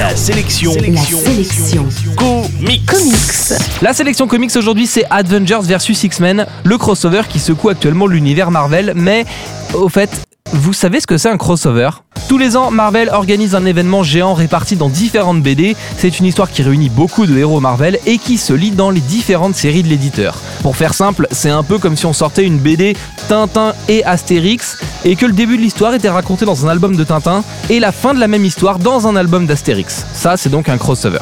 La 0.00 0.16
sélection. 0.16 0.72
La 0.72 1.02
sélection. 1.02 1.86
Comics. 2.16 2.86
Comics. 2.86 3.60
La 3.82 3.92
sélection 3.92 4.26
comics 4.26 4.56
aujourd'hui 4.56 4.86
c'est 4.86 5.04
Avengers 5.10 5.60
vs 5.60 6.04
X-Men, 6.04 6.46
le 6.64 6.78
crossover 6.78 7.20
qui 7.28 7.38
secoue 7.38 7.68
actuellement 7.68 8.06
l'univers 8.06 8.50
Marvel, 8.50 8.94
mais 8.96 9.26
au 9.74 9.90
fait, 9.90 10.08
vous 10.52 10.72
savez 10.72 11.00
ce 11.00 11.06
que 11.06 11.18
c'est 11.18 11.28
un 11.28 11.36
crossover? 11.36 11.90
Tous 12.28 12.38
les 12.38 12.56
ans, 12.56 12.70
Marvel 12.70 13.10
organise 13.10 13.54
un 13.54 13.66
événement 13.66 14.02
géant 14.02 14.32
réparti 14.32 14.76
dans 14.76 14.88
différentes 14.88 15.42
BD. 15.42 15.76
C'est 15.98 16.18
une 16.18 16.26
histoire 16.26 16.50
qui 16.50 16.62
réunit 16.62 16.88
beaucoup 16.88 17.26
de 17.26 17.36
héros 17.36 17.60
Marvel 17.60 17.98
et 18.06 18.16
qui 18.16 18.38
se 18.38 18.54
lit 18.54 18.70
dans 18.70 18.88
les 18.88 19.00
différentes 19.00 19.54
séries 19.54 19.82
de 19.82 19.88
l'éditeur. 19.88 20.38
Pour 20.62 20.76
faire 20.76 20.94
simple, 20.94 21.26
c'est 21.30 21.50
un 21.50 21.62
peu 21.62 21.78
comme 21.78 21.96
si 21.96 22.06
on 22.06 22.14
sortait 22.14 22.44
une 22.44 22.58
BD 22.58 22.96
Tintin 23.28 23.74
et 23.88 24.02
Astérix 24.04 24.78
et 25.04 25.16
que 25.16 25.26
le 25.26 25.32
début 25.32 25.56
de 25.56 25.62
l'histoire 25.62 25.94
était 25.94 26.08
raconté 26.08 26.44
dans 26.44 26.66
un 26.66 26.68
album 26.68 26.96
de 26.96 27.04
Tintin 27.04 27.42
et 27.68 27.80
la 27.80 27.92
fin 27.92 28.14
de 28.14 28.20
la 28.20 28.28
même 28.28 28.44
histoire 28.44 28.78
dans 28.78 29.06
un 29.06 29.16
album 29.16 29.46
d'Astérix. 29.46 30.06
Ça, 30.12 30.36
c'est 30.36 30.50
donc 30.50 30.68
un 30.68 30.78
crossover. 30.78 31.20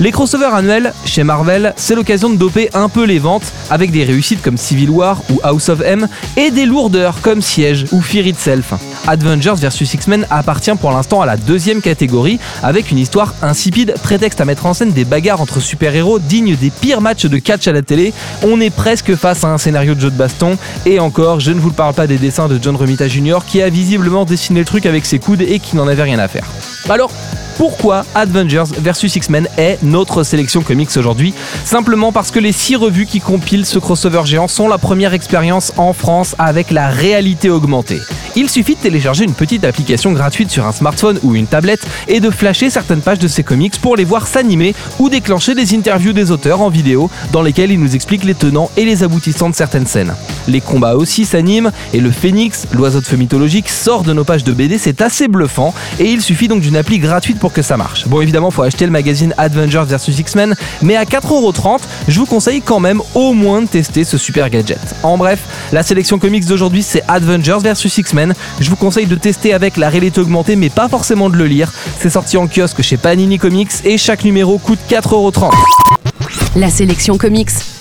Les 0.00 0.12
crossovers 0.12 0.54
annuels, 0.54 0.92
chez 1.04 1.24
Marvel, 1.24 1.74
c'est 1.74 1.96
l'occasion 1.96 2.30
de 2.30 2.36
doper 2.36 2.70
un 2.72 2.88
peu 2.88 3.04
les 3.04 3.18
ventes 3.18 3.52
avec 3.68 3.90
des 3.90 4.04
réussites 4.04 4.40
comme 4.40 4.56
Civil 4.56 4.90
War 4.90 5.20
ou 5.28 5.40
House 5.42 5.68
of 5.68 5.80
M 5.80 6.06
et 6.36 6.52
des 6.52 6.66
lourdeurs 6.66 7.20
comme 7.20 7.42
Siege 7.42 7.84
ou 7.90 8.00
Fear 8.00 8.28
Itself. 8.28 8.74
Avengers 9.08 9.54
vs 9.56 9.94
X-Men 9.94 10.24
appartient 10.30 10.74
pour 10.80 10.92
l'instant 10.92 11.20
à 11.20 11.26
la 11.26 11.36
deuxième 11.36 11.80
catégorie 11.80 12.38
avec 12.62 12.92
une 12.92 12.98
histoire 12.98 13.34
insipide, 13.42 13.94
prétexte 14.00 14.40
à 14.40 14.44
mettre 14.44 14.66
en 14.66 14.74
scène 14.74 14.92
des 14.92 15.04
bagarres 15.04 15.40
entre 15.40 15.58
super-héros 15.58 16.20
dignes 16.20 16.54
des 16.54 16.70
pires 16.70 17.00
matchs 17.00 17.26
de 17.26 17.38
catch 17.38 17.66
à 17.66 17.72
la 17.72 17.82
télé. 17.82 18.14
On 18.44 18.60
est 18.60 18.70
presque 18.70 19.16
face 19.16 19.42
à 19.42 19.48
un 19.48 19.58
scénario 19.58 19.96
de 19.96 20.00
jeu 20.00 20.10
de 20.12 20.16
baston 20.16 20.58
et 20.86 21.00
encore, 21.00 21.40
je 21.40 21.50
ne 21.50 21.58
vous 21.58 21.72
parle 21.72 21.94
pas 21.94 22.06
des 22.06 22.18
dessins 22.18 22.46
de 22.46 22.60
John 22.62 22.76
Romita 22.76 23.08
Jr. 23.08 23.38
qui 23.44 23.60
a 23.62 23.68
visiblement 23.68 24.24
dessiné 24.24 24.60
le 24.60 24.66
truc 24.66 24.86
avec 24.86 25.04
ses 25.04 25.18
coudes 25.18 25.42
et 25.42 25.58
qui 25.58 25.74
n'en 25.74 25.88
avait 25.88 26.04
rien 26.04 26.20
à 26.20 26.28
faire. 26.28 26.46
Alors, 26.88 27.10
pourquoi 27.58 28.06
Avengers 28.14 28.64
vs 28.78 29.16
X-Men 29.16 29.48
est 29.58 29.82
notre 29.82 30.22
sélection 30.22 30.62
comics 30.62 30.96
aujourd'hui 30.96 31.34
Simplement 31.64 32.12
parce 32.12 32.30
que 32.30 32.38
les 32.38 32.52
6 32.52 32.76
revues 32.76 33.06
qui 33.06 33.20
compilent 33.20 33.66
ce 33.66 33.80
crossover 33.80 34.22
géant 34.24 34.46
sont 34.46 34.68
la 34.68 34.78
première 34.78 35.12
expérience 35.12 35.72
en 35.76 35.92
France 35.92 36.36
avec 36.38 36.70
la 36.70 36.88
réalité 36.88 37.50
augmentée. 37.50 37.98
Il 38.36 38.48
suffit 38.48 38.76
de 38.76 38.80
télécharger 38.80 39.24
une 39.24 39.34
petite 39.34 39.64
application 39.64 40.12
gratuite 40.12 40.52
sur 40.52 40.64
un 40.64 40.72
smartphone 40.72 41.18
ou 41.24 41.34
une 41.34 41.48
tablette 41.48 41.84
et 42.06 42.20
de 42.20 42.30
flasher 42.30 42.70
certaines 42.70 43.00
pages 43.00 43.18
de 43.18 43.26
ces 43.26 43.42
comics 43.42 43.80
pour 43.80 43.96
les 43.96 44.04
voir 44.04 44.28
s'animer 44.28 44.76
ou 45.00 45.08
déclencher 45.08 45.56
des 45.56 45.74
interviews 45.74 46.12
des 46.12 46.30
auteurs 46.30 46.60
en 46.60 46.68
vidéo 46.68 47.10
dans 47.32 47.42
lesquelles 47.42 47.72
ils 47.72 47.80
nous 47.80 47.96
expliquent 47.96 48.24
les 48.24 48.34
tenants 48.34 48.70
et 48.76 48.84
les 48.84 49.02
aboutissants 49.02 49.50
de 49.50 49.56
certaines 49.56 49.88
scènes. 49.88 50.14
Les 50.48 50.60
combats 50.62 50.96
aussi 50.96 51.26
s'animent 51.26 51.70
et 51.92 52.00
le 52.00 52.10
phénix, 52.10 52.66
l'oiseau 52.72 53.00
de 53.00 53.06
feu 53.06 53.16
mythologique, 53.16 53.68
sort 53.68 54.02
de 54.02 54.14
nos 54.14 54.24
pages 54.24 54.44
de 54.44 54.52
BD, 54.52 54.78
c'est 54.78 55.02
assez 55.02 55.28
bluffant 55.28 55.74
et 56.00 56.06
il 56.06 56.22
suffit 56.22 56.48
donc 56.48 56.62
d'une 56.62 56.74
appli 56.74 56.98
gratuite 56.98 57.38
pour 57.38 57.52
que 57.52 57.60
ça 57.60 57.76
marche. 57.76 58.08
Bon 58.08 58.22
évidemment 58.22 58.50
faut 58.50 58.62
acheter 58.62 58.86
le 58.86 58.90
magazine 58.90 59.34
Avengers 59.36 59.84
vs 59.86 60.18
X-Men 60.18 60.54
mais 60.82 60.96
à 60.96 61.04
4,30€ 61.04 61.80
je 62.08 62.18
vous 62.18 62.26
conseille 62.26 62.62
quand 62.62 62.80
même 62.80 63.02
au 63.14 63.34
moins 63.34 63.60
de 63.60 63.66
tester 63.66 64.04
ce 64.04 64.16
super 64.16 64.48
gadget. 64.48 64.80
En 65.02 65.18
bref, 65.18 65.40
la 65.70 65.82
sélection 65.82 66.18
comics 66.18 66.46
d'aujourd'hui 66.46 66.82
c'est 66.82 67.02
Avengers 67.08 67.58
vs 67.62 67.98
X-Men. 67.98 68.34
Je 68.58 68.70
vous 68.70 68.76
conseille 68.76 69.06
de 69.06 69.16
tester 69.16 69.52
avec 69.52 69.76
la 69.76 69.90
réalité 69.90 70.20
augmentée 70.20 70.56
mais 70.56 70.70
pas 70.70 70.88
forcément 70.88 71.28
de 71.28 71.36
le 71.36 71.46
lire. 71.46 71.70
C'est 72.00 72.10
sorti 72.10 72.38
en 72.38 72.46
kiosque 72.46 72.80
chez 72.80 72.96
Panini 72.96 73.38
Comics 73.38 73.72
et 73.84 73.98
chaque 73.98 74.24
numéro 74.24 74.56
coûte 74.56 74.80
4,30€. 74.88 75.50
La 76.56 76.70
sélection 76.70 77.18
comics, 77.18 77.50